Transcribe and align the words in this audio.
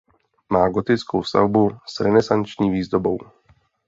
Má 0.49 0.69
gotickou 0.69 1.23
stavbu 1.23 1.69
s 1.87 1.99
renesanční 1.99 2.71
výzdobou. 2.71 3.17